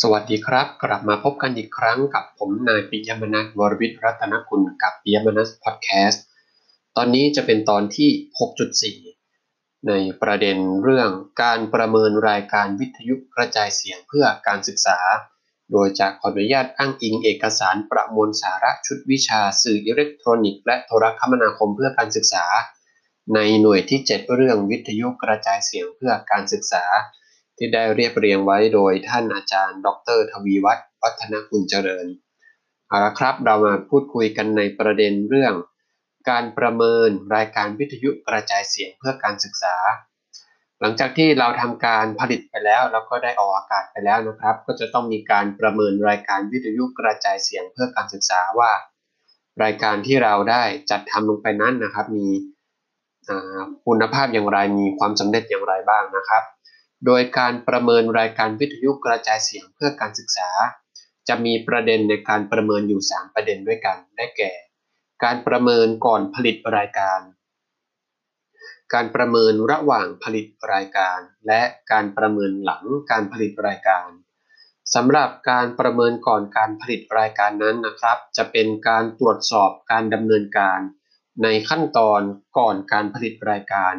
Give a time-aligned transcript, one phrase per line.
[0.00, 6.22] สวัสดีครับ กลับมาพบกันอีกครั้งกับผมนายปิยมนัทวรวิทย์รัตนกุลกับปิยมนัทพอดแคสต์
[6.96, 8.10] ตอนนี้จะเป็นตอนที่
[9.18, 11.10] 6.4 ในประเด็นเรื่อง
[11.42, 14.98] การประเมินรายการวิทยุกระจายเสียงเพื่อการศึกษา
[15.72, 22.44] โดยจากขออนุญาตอ้างอิงเอกสารประมวลสาระชุดวิชาสื่ออิเล็กทรอนิกส์และโทรคมนาคมเพื่อการศึกษา
[23.34, 26.84] ในหน่วยที่ 7 เรื่องวิทยุกระจายเสียงเพื่อการศึกษา
[27.62, 29.88] ที่ได้เรียบเรียงไว้โดยท่านอาจารย์ ด
[30.18, 32.06] ร ทวีวัฒน์วัฒนกุลเจริญ
[32.88, 35.54] เอาละครับ เรามาพูดคุยกันในประเด็นเรื่อง
[36.30, 39.76] การประเมินรายการวิทยุกระจายเสียงเพื่อการศึกษา
[40.80, 48.70] หลังจากที่เราทำการผลิตไปแล้วแล้วก็ได้ออกอากาศไปแล้วนะครับ ก็จะต้องมีการประเมินรายการวิทยุกระจายเสียงเพื่อการศึกษาว่า
[49.62, 52.28] รายการที่เราได้จัดทำลงไปนั้นนะครับ มี
[53.86, 56.42] คุณภาพอย่างไรมีความสำเร็จอย่างไรบ้างนะครับ
[57.06, 60.50] โดยการประเมินรายการวิทยุกระจายเสียงเพื่อการศึกษา
[61.28, 64.52] จะมีประเด็นในการประเมินอยู่ 3 ประเด็นด้วยกัน ได้แก่
[65.24, 67.20] การประเมินก่อนผลิตรายการ
[68.94, 71.62] การประเมินระหว่างผลิตรายการ และ
[71.92, 74.08] การประเมินหลังการผลิตรายการ
[74.94, 80.80] สำหรับการประเมินก่อนการผลิตรายการนั้นนะครับ จะเป็นการตรวจสอบการดำเนินการ
[81.42, 82.20] ในขั้นตอน
[82.58, 83.94] ก่อนการผลิตรายการ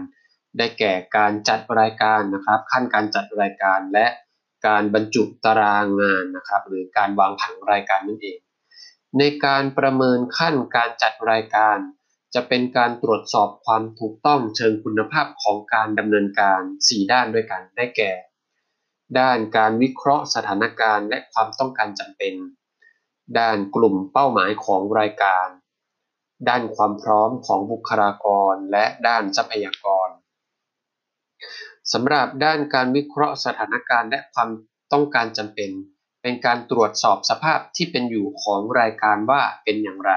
[0.58, 4.08] ได้แก่การจัดรายการนะครับ ขั้นการจัดรายการและ
[4.68, 8.40] การบรรจุตารางงานนะครับ หรือการวางผังรายการนั่นเอง
[9.18, 11.78] ในการประเมินขั้นการจัดรายการ
[12.36, 18.12] จะเป็นการตรวจสอบความถูกต้องเชิงคุณภาพของการดำเนินการ 4 ด้านด้วยกันได้แก่
[19.20, 22.34] ด้านการวิเคราะห์สถานการณ์ และความต้องการจำเป็น
[23.40, 25.48] ด้านกลุ่มเป้าหมายของรายการ
[26.50, 30.01] ด้านความพร้อมของบุคลากร และด้านทรัพยากร
[31.94, 34.50] สำหรับด้านการวิเคราะห์สถานการณ์และความ
[34.94, 35.72] ต้องการจำเป็น
[36.22, 40.14] เป็นการตรวจสอบสภาพที่เป็นอยู่ของรายการว่าเป็นอย่างไร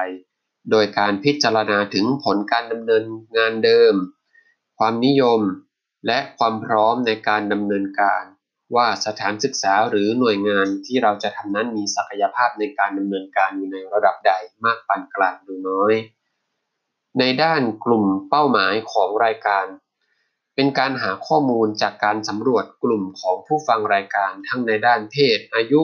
[0.71, 3.03] โดยการพิจารณาถึงผลการดำเนิน
[3.37, 3.95] งานเดิม
[4.77, 5.41] ความนิยม
[6.07, 8.23] และความพร้อมในการดำเนินการ
[8.75, 14.33] ว่าสถานศึกษาหรือหน่วยงานที่เราจะทำนั้นมีศักยภาพในการดำเนินการอยู่ในระดับใด
[14.65, 15.93] มากปานกลางหรือน้อย
[17.19, 19.65] ในด้านกลุ่มเป้าหมายของรายการ
[20.55, 25.81] เป็นการหาข้อมูลจากการสำรวจกลุ่มของผู้ฟังรายการทั้งในด้านเพศ อายุ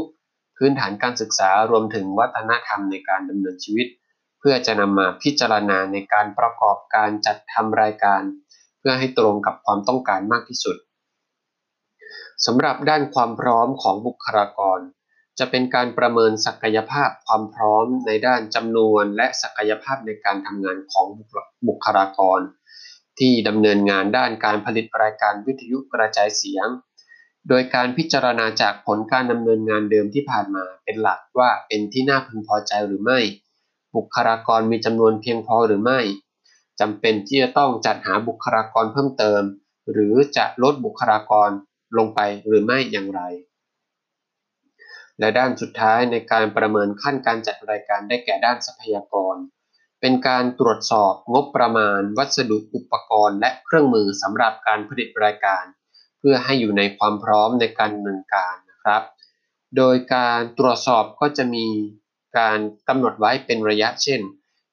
[0.57, 3.87] พื้นฐานการศึกษารวมถึงวัฒนธรรมในการดำเนินชีวิต
[4.39, 8.21] เพื่อจะนำมาพิจารณาในการประกอบการจัดทำรายการ
[8.79, 10.77] เพื่อให้ตรงกับความต้องการมากที่สุด
[12.45, 14.79] สำหรับด้านความพร้อมของบุคลากร
[15.39, 21.07] จะเป็นการประเมินศักยภาพความพร้อมในด้านจำนวนและศักยภาพในการทำงานของ
[21.67, 22.39] บุคลากร
[23.19, 26.67] ที่ดำเนินงานด้านการผลิตรายการวิทยุกระจายเสียง
[27.49, 33.19] โดยการพิจารณาจากผลการดำเนินงานเดิมที่ผ่านมาเป็นหลักว่าเป็นที่น่าพึงพอใจหรือไม่
[33.95, 35.99] บุคลากรมีจำนวนเพียงพอหรือไม่
[36.79, 39.41] จำเป็นที่จะต้องจัดหาบุคลากรเพิ่มเติม
[39.91, 41.49] หรือจะลดบุคลากร
[41.97, 43.21] ลงไปหรือไม่อย่างไร
[45.19, 49.35] และด้านสุดท้ายในการประเมินขั้นการจัดรายการได้แก่ด้านทรัพยากร
[50.01, 55.63] เป็นการตรวจสอบงบประมาณ วัสดุอุปกรณ์ และเครื่องมือสำหรับการผลิตรายการ
[56.19, 59.01] เพื่อให้อยู่ในความพร้อมในการดำเนินการนะครับ
[59.77, 61.67] โดยการตรวจสอบก็จะมี
[62.37, 64.21] การกำหนดไว้เป็นระยะเช่น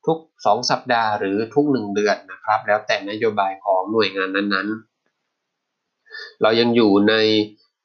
[0.07, 7.15] ทุก 2 สัปดาห์หรือทุก 1 เดือนนะครับ แล้วแต่นโยบายของหน่วยงานนั้นๆ เรายังอยู่ใน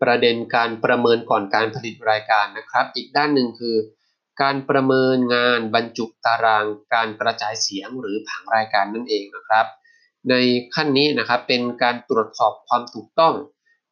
[0.02, 3.76] ประเด็นการประเมินก่อนการผลิตรายการนะครับ อีกด้านหนึ่งคือ
[4.42, 9.66] การประเมินงานบรรจุตารางการกระจายเสียงหรือผังรายการนั่นเองนะครับ
[10.30, 10.34] ใน
[10.74, 13.36] ขั้นนี้นะครับเป็นการตรวจสอบความถูกต้อง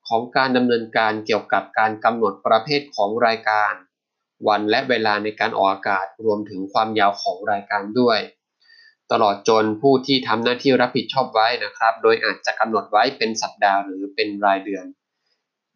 [0.07, 3.73] ของการดำเนินการเกี่ยวกับการกำหนดประเภทของรายการ
[4.47, 8.19] วันและเวลาในการออกอากาศรวมถึงความยาวของรายการด้วย
[9.11, 14.85] ตลอดจนผู้ที่ทำหน้าที่รับผิดชอบไว้นะครับ โดยอาจจะกำหนดไว้เป็นสัปดาห์หรือเป็นรายเดือน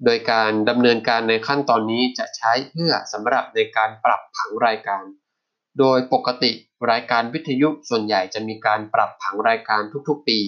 [0.04, 5.04] โดยการดำเนินการในขั้นตอนนี้จะใช้เพื่อสำหรับในการปรับผังรายการ
[5.80, 6.52] โดยปกติ
[6.92, 10.40] รายการวิทยุส่วนใหญ่จะมีการปรับผังรายการทุกๆปี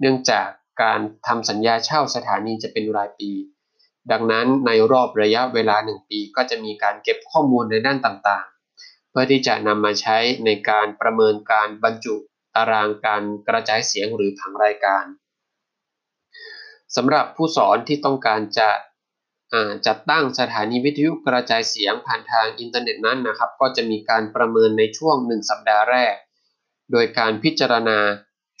[0.00, 0.48] เนื่องจาก
[0.82, 3.30] การทำสัญญาเช่าสถานีจะเป็นรายปี
[4.10, 12.14] ดังนั้นในรอบระยะเวลา 1 ปี ก็จะมีการเก็บข้อมูลในด้านต่างๆ เพื่อที่จะนำมาใช้ในการประเมินการบรรจุ
[12.56, 15.04] ตารางการกระจายเสียงหรือผังรายการ
[16.96, 18.70] สำหรับผู้สอนที่ต้องการจะ
[19.86, 26.14] จัดตั้งสถานีวิทยุกระจายเสียงผ่านทางอินเทอร์เน็ตนั้นนะครับ ก็จะมีการประเมินในช่วง 1 สัปดาห์แรก
[26.92, 27.98] โดยการพิจารณา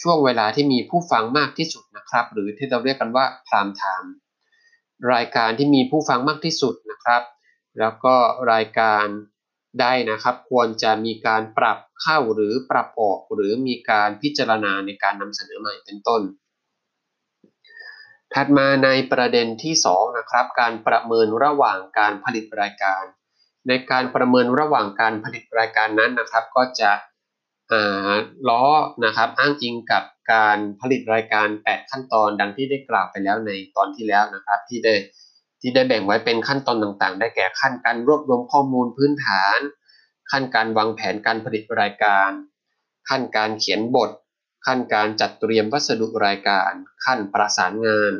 [0.02, 4.12] ช่วงเวลาที่มีผู้ฟังมากที่สุดนะครับ หรือที่เราเรียกกันว่าพรามไทม์
[5.12, 7.22] รายการที่มีผู้ฟังมากที่สุดนะครับ
[7.78, 8.16] แล้วก็
[8.52, 9.04] รายการ
[9.80, 16.22] ได้นะครับ ควรจะมีการปรับเข้าหรือปรับออกหรือมีการพิจารณาในการนำเสนอใหม่เป็นต้น
[18.34, 23.02] ถัดมาในประเด็นที่2นะครับการประเมินระหว่างการผลิตรายการ
[23.68, 26.90] ในการประเมินระหว่างการผลิตรายการนั้นนะครับ ก็จะ
[28.48, 28.64] ล้อ
[29.04, 34.94] นะครับอ้างอิงกับการผลิตรายการ 8 ขั้นตอนดังที่ได้กล่าวไปแล้วในตอนที่แล้วนะครับ ที่ได้
[35.60, 39.58] ที่ได้แบ่งไว้เป็นขั้นตอนต่างๆ ได้แก่ขั้นการรวบรวมข้อมูลพื้นฐาน
[40.30, 42.30] ขั้นการวางแผนการผลิตรายการ
[43.08, 44.10] ขั้นการเขียนบท
[44.66, 46.72] ขั้นการจัดเตรียมวัสดุรายการ
[47.04, 48.14] ขั้นประสานงาน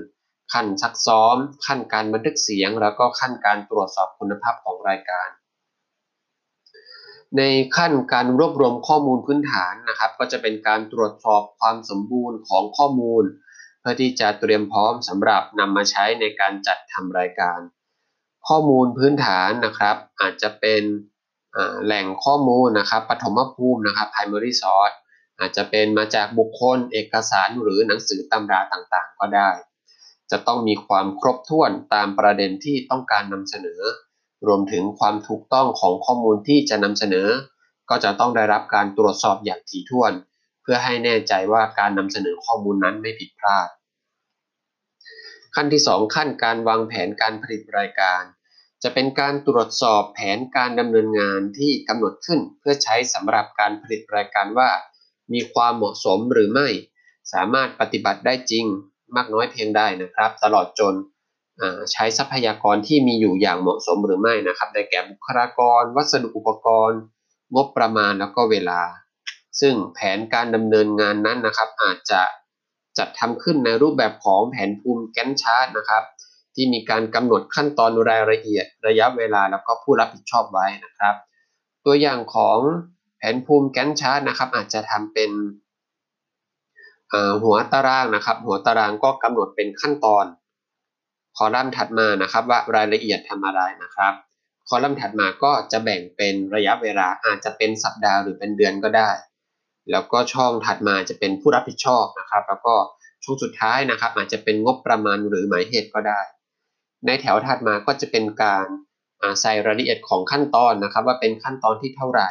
[0.53, 5.29] ขั้นซักซ้อม ขั้นการบันทึกเสียง แล้วก็ขั้นการตรวจสอบคุณภาพของรายการ
[7.37, 7.43] ใน
[7.77, 13.25] ขั้นการรวบรวมข้อมูลพื้นฐานนะครับ ก็จะเป็นการตรวจสอบความสมบูรณ์ของข้อมูล
[13.81, 17.59] เพื่อที่จะเตรียมพร้อมสำหรับนำมาใช้ในการจัดทำรายการ
[18.49, 20.83] ข้อมูลพื้นฐานนะครับ อาจจะเป็น
[21.85, 24.97] แหล่งข้อมูลนะครับปฐมภูมินะครับ primary source
[25.41, 29.51] อาจจะเป็นมาจากบุคคลเอกสารหรือหนังสือตำราต่างๆ ก็ได้
[30.31, 33.83] จะต้องมีความครบถ้วนตามประเด็นที่ต้องการนำเสนอ
[34.47, 37.29] รวมถึงความถูกต้องของข้อมูลที่จะนำเสนอ
[37.91, 40.13] ก็จะต้องได้รับการตรวจสอบอย่างถี่ถ้วน
[40.63, 43.69] เพื่อให้แน่ใจว่าการนำเสนอข้อมูลนั้นไม่ผิดพลาด
[45.55, 48.23] ขั้นที่ 2 ขั้นการวางแผนการผลิตรายการ
[48.83, 54.71] จะเป็นการตรวจสอบแผนการดำเนินงานที่กำหนดขึ้นเพื่อใช้สำหรับการผลิตรายการว่า
[55.33, 56.69] มีความเหมาะสมหรือไม่
[57.33, 58.65] สามารถปฏิบัติได้จริง
[59.17, 60.95] มากน้อยเพียงใดนะครับ ตลอดจน
[61.93, 67.01] ใช้ทรัพยากรที่มีอยู่อย่างเหมาะสมหรือไม่นะครับได้แก่บุคลากร วัสดุอุปกรณ์
[67.55, 68.81] งบประมาณแล้วก็เวลา
[69.61, 72.23] ซึ่งแผนการดำเนินงานนั้นนะครับ อาจจะ
[72.99, 76.03] จัดทำขึ้นในรูปแบบของแผนภูมิแกนชาร์ตนะครับ
[76.55, 81.15] ที่มีการกำหนดขั้นตอนรายละเอียด ระยะเวลาแล้วก็ผู้รับผิดชอบไว้นะครับ
[81.87, 82.59] ตัวอย่างของ
[83.21, 85.31] แผนภูมิแกนชาร์ตนะครับ อาจจะทำเป็น
[87.43, 90.27] หัวตารางนะครับ หัวตารางก็กำหนดเป็นขั้นตอน
[91.37, 94.13] คอลัมน์ถัดมานะครับ ว่ารายละเอียดทำอะไรนะครับ
[94.69, 99.11] คอลัมน์ถัดมาก็จะแบ่งเป็นระยะเวลาอาจจะเป็นสัปดาห์หรือเป็นเดือนก็ได้
[99.91, 102.75] แล้วก็ช่องถัดมาจะเป็นผู้รับผิดชอบนะครับ แล้วก็
[103.25, 106.21] ช่วงสุดท้ายนะครับ อาจจะเป็นงบประมาณหรือหมายเหตุก็ได้
[107.07, 108.67] ในแถวถัดมาก็จะเป็นการ
[109.41, 112.31] ใส่รายละเอียดของขั้นตอนนะครับ ว่าเป็นขั้นตอนที่เท่าไหร่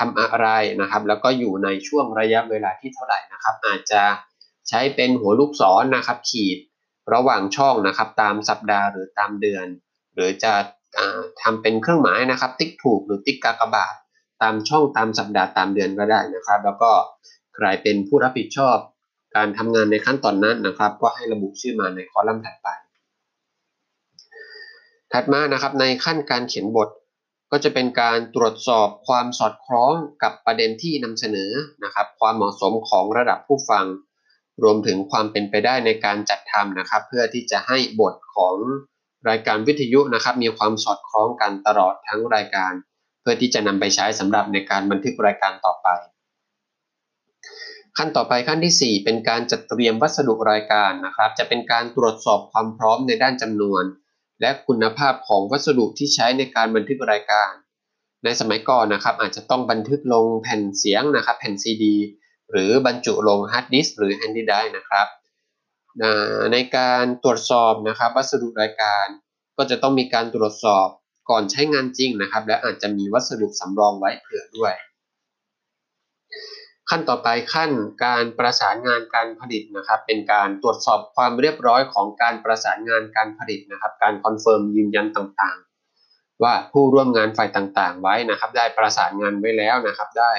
[0.00, 0.48] ทำอะไร
[0.80, 4.02] นะครับ แล้วก็อยู่ในช่วงระยะเวลาที่เท่าไหร่นะครับ อาจจะ
[4.68, 6.58] ใช้เป็นหัวลูกศรนนะครับ ขีด
[7.14, 9.66] ระหว่างช่องนะครับ ตามสัปดาห์หรือตามเดือน
[10.14, 10.52] หรือจะ
[11.42, 13.94] ทำเป็นเครื่องหมายนะครับ ติ๊กถูกหรือติ๊กกากบาท
[14.42, 16.90] ตามช่องตามสัปดาห์ตามเดือนก็ได้นะครับ แล้วก็
[17.54, 18.76] ใครเป็นผู้รับผิดชอบ
[19.36, 22.68] การทำงานในขั้นตอนนั้นนะครับ ก็ให้ระบุชื่อมาในคอลัมน์ถัดไป
[25.12, 26.88] ถัดมานะครับในขั้นการเขียนบท
[27.50, 29.92] ก็จะเป็นการตรวจสอบความสอดคล้อง
[30.22, 31.52] กับประเด็นที่นำเสนอ
[31.84, 33.86] นะครับ ความเหมาะสมของระดับผู้ฟัง
[34.62, 38.56] รวมถึงความเป็นไปได้ในการจัดทำนะครับ เพื่อที่จะให้บทของ
[39.28, 42.72] รายการวิทยุนะครับ มีความสอดคล้องกันตลอดทั้งรายการ
[43.20, 45.88] เพื่อที่จะนำไปใช้สำหรับในการบันทึกรายการต่อไป
[47.96, 53.84] ขั้นต่อไปขั้นที่ 4 เป็นการจัดเตรียมวัสดุรายการนะครับ จะเป็นการตรวจสอบความพร้อมในด้านจำนวน
[54.40, 57.52] และคุณภาพของวัสดุที่ใช้ในการบันทึกรายการ
[58.24, 61.96] ในสมัยก่อนนะครับอาจจะต้องบันทึกลงแผ่นเสียงนะครับ แผ่นซีดี
[62.50, 65.06] หรือบรรจุลงฮาร์ดดิสก์หรือ handy drive นะครับ
[66.52, 69.06] ในการตรวจสอบนะครับวัสดุรายการ
[69.56, 70.88] ก็จะต้องมีการตรวจสอบ
[71.30, 74.74] ก่อนใช้งานจริงนะครับ และอาจจะมีวัสดุสำรองไว้เผื่อด้วย
[76.90, 77.70] ขั้นต่อไปขั้น
[78.04, 90.32] การประสานงานการผลิตนะครับ เป็นการตรวจสอบความเรียบร้อยของการประสานงานการผลิตนะครับ การ confirm ยืนยันต่างๆ ว่าผู้ร่วมงานฝ่ายต่างๆ ไว้นะครับ ได้ประสานงานไว้แล้วนะครับ ได้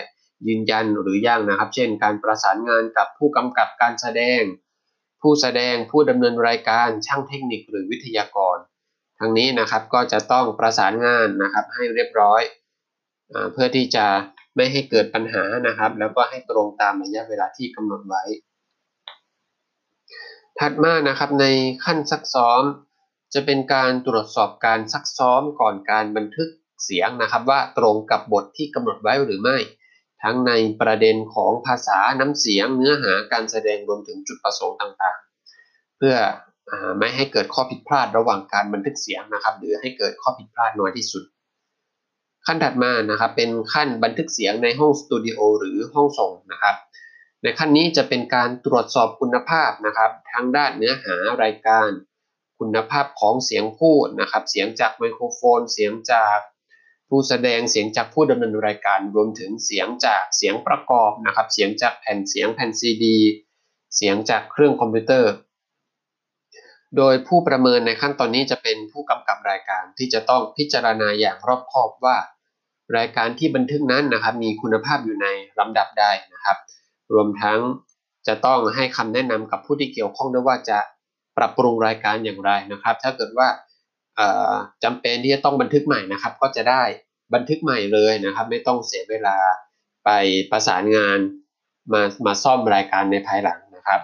[0.48, 4.42] ยืนยันหรือยังนะครับ เช่น การประสานงานกับผู้กำกับการแสดง
[5.22, 8.58] ผู้แสดงผู้ดำเนินรายการช่างเทคนิคหรือวิทยากร
[9.20, 12.42] ทั้งนี้นะครับก็จะต้องประสานงานนะครับให้เรียบร้อย
[13.52, 14.06] เพื่อที่จะ
[14.56, 18.24] ไม่ให้เกิดปัญหานะครับ แล้วก็ให้ตรงตามระยะเวลาที่กำหนดไว้
[20.60, 21.46] ถัดมานะครับใน
[21.84, 22.62] ขั้นซักซ้อม
[23.34, 26.50] จะเป็นการตรวจสอบการซักซ้อมก่อนการบันทึก
[26.84, 29.58] เสียงนะครับว่าตรงกับบทที่กำหนดไว้หรือไม่
[30.24, 36.16] ทั้งในประเด็นของภาษาน้ำเสียงเนื้อหาการแสดงรวมถึงจุดประสงค์ต่างๆ เพื่อ
[36.72, 41.24] อไม่ให้เกิดข้อผิดพลาดระหว่างการบันทึกเสียงนะครับ หรือให้เกิดข้อผิดพลาดน้อยที่สุด
[42.46, 46.76] ขั้นถัดมานะครับเป็นขั้นบันทึกเสียงในห้องสตูดิโอหรือห้องส่งนะครับ
[47.44, 51.90] ในขั้นนี้จะเป็นการตรวจสอบคุณภาพนะครับทั้งด้านเนื้อหารายการ
[52.60, 56.40] คุณภาพของเสียงพูดนะครับ เสียงจากไมโครโฟน เสียงจาก
[57.10, 63.18] ผู้แสดงเสียงจากผู้ดำเนินรายการรวมถึงเสียงจากเสียงประกอบนะครับ เสียงจากแผ่นเสียงแผ่นซีดี
[63.96, 65.32] เสียงจากเครื่องคอมพิวเตอร์
[66.98, 72.18] โดยผู้ประเมินในขั้นตอนนี้จะเป็นผู้กำกับรายการที่จะต้องพิจารณาอย่างรอบคอบว่า
[72.98, 75.28] รายการที่บันทึกนั้นนะครับ มีคุณภาพอยู่ใน
[75.60, 76.58] ลำดับได้นะครับ
[77.14, 77.60] รวมทั้ง
[78.28, 80.80] จะต้องให้คำแนะนำกับผู้ที่เกี่ยวข้องด้วยว่าจะ
[81.38, 83.48] ปรับปรุงรายการอย่างไรนะครับ ถ้าเกิดว่า
[84.84, 86.84] จำเป็นที่จะต้องบันทึกใหม่นะครับ ก็จะได้
[87.34, 89.38] บันทึกใหม่เลยนะครับ ไม่ต้องเสียเวลา
[90.06, 90.10] ไป
[90.52, 91.20] ประสานงาน
[91.94, 94.02] มามาซ่อมรายการในภายหลังนะครับ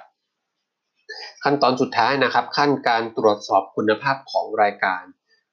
[1.50, 5.04] ขั้นตอนสุดท้ายนะครับ ขั้นการตรวจสอบคุณภาพของรายการ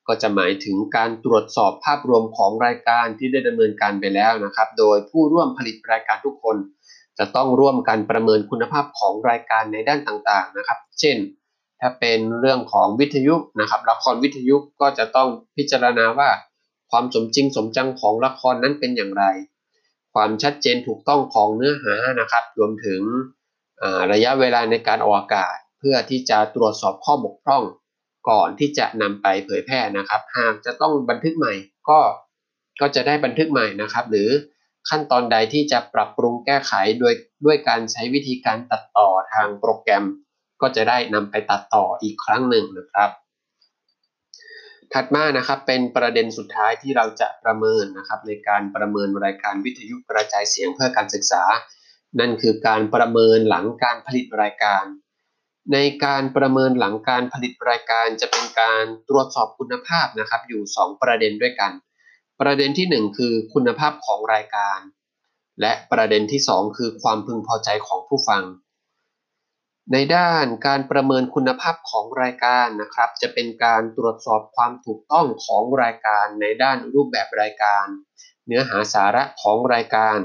[0.07, 6.57] ก็จะหมายถึงการตรวจสอบภาพรวมของรายการที่ได้ดำเนินการไปแล้วนะครับ โดยผู้ร่วมผลิตรายการทุกคน
[7.19, 11.17] จะต้องร่วมกันประเมินคุณภาพของรายการในด้านต่างๆนะครับ เช่น
[11.81, 16.31] ถ้าเป็นเรื่องของวิทยุนะครับละครวิทยุก็จะต้องพิจารณาว่า
[16.91, 19.25] ความสมจริงสมจังของละครนั้นเป็นอย่างไร
[20.15, 23.01] ความชัดเจนถูกต้องของเนื้อหานะครับ รวมถึง
[24.13, 27.65] ระยะเวลาในการออกอากาศ พื่อที่จะตรวจสอบข้อบกพร่อง
[28.29, 31.53] ก่อนที่จะนำไปเผยแพร่นะครับ หากจะต้องบันทึกใหม่
[31.89, 32.01] ก็
[32.81, 34.31] ก็จะได้บันทึกใหม่นะครับ หรือ
[34.89, 37.15] ขั้นตอนใดที่จะปรับปรุงแก้ไขโดย
[37.45, 40.05] ด้วยการใช้วิธีการตัดต่อทางโปรแกรม
[40.61, 43.11] ก็จะได้นำไปตัดต่ออีกครั้งหนึ่งนะครับ
[44.93, 51.43] ถัดมานะครับเป็นประเด็นสุดท้ายที่เราจะประเมินนะครับ ในการประเมินรายการวิทยุกระจายเสียงเพื่อการศึกษา
[52.21, 54.85] นั่นคือการประเมินหลังการผลิตรายการ
[55.73, 61.73] ในการประเมินหลังการผลิตรายการจะเป็นการตรวจสอบคุณภาพนะครับ อยู่ 2 ประเด็นด้วยกัน
[62.41, 64.79] ประเด็นที่ 1 คือคุณภาพของรายการ
[65.61, 68.43] และประเด็นที่ 2 คือความพึงพอใจของผู้ฟัง
[69.93, 77.87] ในด้านการประเมินคุณภาพของรายการนะครับ จะเป็นการตรวจสอบความถูกต้องของรายการในด้านรูปแบบรายการ
[78.47, 80.19] เนื้อหาสาระของรายการ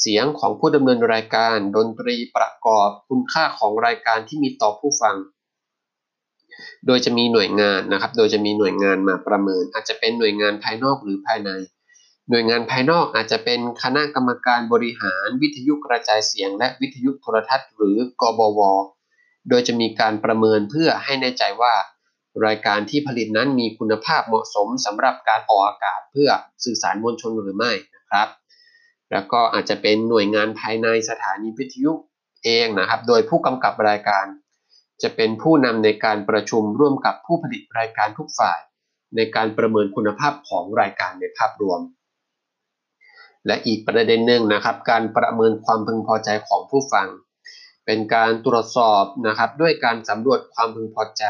[0.00, 5.16] เสียงของผู้ดำเนินรายการ ดนตรีประกอบคุณค่าของรายการที่มีต่อผู้ฟัง
[6.86, 11.50] โดยจะมีหน่วยงานนะครับ โดยจะมีหน่วยงานมาประเมิน อาจจะเป็นหน่วยงานภายนอกหรือภายใน
[12.30, 18.60] หน่วยงานภายนอกอาจจะเป็นคณะกรรมการบริหาร วิทยุกระจายเสียง และวิทยุโทรทัศน์ หรือกบว
[19.48, 21.74] โดยจะมีการประเมินเพื่อให้แน่ใจว่า
[22.46, 26.28] รายการที่ผลิตนั้นมีคุณภาพเหมาะสมสำหรับการออกอากาศเพื่อ
[26.64, 28.28] สื่อสารมวลชนหรือไม่นะครับ
[29.12, 31.92] แล้วก็อาจจะเป็นหน่วยงานภายในสถานีวิทยุ
[32.44, 34.26] เองนะครับ โดยผู้กำกับรายการ
[35.02, 38.60] จะเป็นผู้นำในการประชุมร่วมกับผู้ผลิตรายการทุกฝ่าย
[39.16, 41.80] ในการประเมินคุณภาพของรายการในภาพรวม
[43.46, 47.08] และอีกประเด็นหนึ่งนะครับ การประเมินความพึงพอใจของผู้ฟัง
[47.86, 51.24] เป็นการตรวจสอบนะครับ ด้วยการสำรวจความพึงพอใจ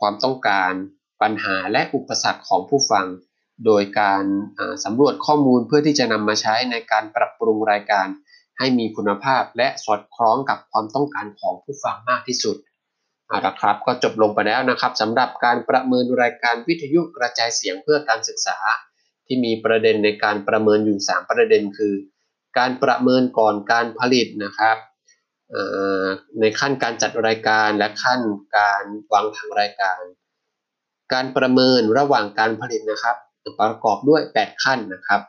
[0.00, 0.72] ความต้องการ
[1.22, 3.06] ปัญหาและอุปสรรคของผู้ฟัง
[3.66, 4.24] โดยการ
[4.84, 8.06] สำรวจข้อมูลเพื่อที่จะนำมาใช้ในการปรับปรุงรายการ
[8.58, 12.56] ให้มีคุณภาพและสอดคล้องกับความต้องการของผู้ฟังมากที่สุด
[13.28, 18.58] เอาละครับก็จบลงไปแล้วนะครับสำหรับการประเมินรายการวิทยุกระจายเสียงเพื่อการศึกษา
[19.26, 21.94] ที่มีประเด็นในการประเมินอยู่ 3 ประเด็นคือ
[22.58, 24.76] การประเมินก่อนการผลิตนะครับ
[26.40, 28.20] ในขั้นการจัดรายการและขั้น
[28.56, 30.00] การวางผังรายการ
[31.12, 33.16] การประเมินระหว่างการผลิตนะครับ
[33.60, 35.20] ประกอบด้วย 8 ขั้นนะครับ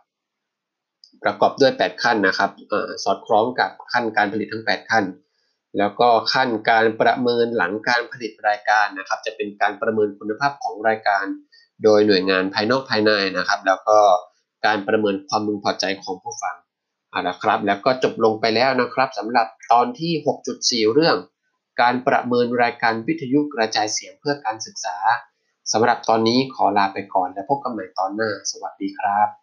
[1.24, 5.05] ประกอบด้วย 8 ขั้นนะครับอสอดคล้องกับขั้นการผลิตทั้ง 8 ขั้น
[5.77, 11.25] แล้วก็ขั้นการประเมินหลังการผลิตรายการนะครับ จะเป็นการประเมินคุณภาพของรายการ
[11.84, 14.00] โดยหน่วยงานภายนอกภายในนะครับ แล้วก็
[14.65, 16.55] การประเมินความมึงพอใจของผู้ฟัง
[17.10, 20.13] เอาละครับ แล้วก็จบลงไปแล้วนะครับสำหรับตอนที่
[20.88, 21.17] 6.4 เรื่อง
[21.82, 24.96] การประเมินรายการวิทยุกระจายเสียงเพื่อการศึกษา
[25.72, 29.43] สำหรับตอนนี้ขอลาไปก่อนและพบกันใหม่ตอนหน้า สวัสดีครับ